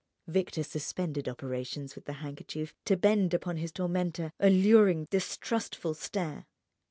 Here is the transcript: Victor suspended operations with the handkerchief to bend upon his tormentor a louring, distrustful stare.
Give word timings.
Victor 0.25 0.63
suspended 0.63 1.29
operations 1.29 1.93
with 1.93 2.05
the 2.05 2.13
handkerchief 2.25 2.73
to 2.85 2.97
bend 2.97 3.35
upon 3.35 3.57
his 3.57 3.71
tormentor 3.71 4.33
a 4.39 4.49
louring, 4.49 5.05
distrustful 5.11 5.93
stare. 5.93 6.47